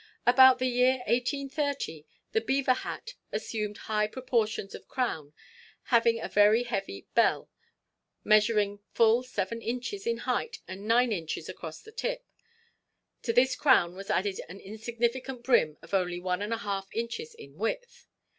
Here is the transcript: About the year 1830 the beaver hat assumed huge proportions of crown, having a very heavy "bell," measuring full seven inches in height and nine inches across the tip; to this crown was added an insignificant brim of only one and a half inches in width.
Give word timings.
About 0.25 0.57
the 0.57 0.65
year 0.65 1.03
1830 1.05 2.07
the 2.31 2.41
beaver 2.41 2.73
hat 2.73 3.13
assumed 3.31 3.77
huge 3.85 4.11
proportions 4.11 4.73
of 4.73 4.87
crown, 4.87 5.31
having 5.93 6.19
a 6.19 6.27
very 6.27 6.63
heavy 6.63 7.05
"bell," 7.13 7.51
measuring 8.23 8.79
full 8.95 9.21
seven 9.21 9.61
inches 9.61 10.07
in 10.07 10.17
height 10.25 10.57
and 10.67 10.87
nine 10.87 11.11
inches 11.11 11.47
across 11.47 11.81
the 11.83 11.91
tip; 11.91 12.25
to 13.21 13.31
this 13.31 13.55
crown 13.55 13.93
was 13.93 14.09
added 14.09 14.41
an 14.49 14.59
insignificant 14.59 15.43
brim 15.43 15.77
of 15.83 15.93
only 15.93 16.19
one 16.19 16.41
and 16.41 16.51
a 16.51 16.57
half 16.57 16.89
inches 16.95 17.35
in 17.35 17.53
width. 17.55 18.07